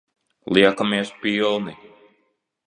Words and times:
Liekamies 0.55 1.11
pilni. 1.21 1.75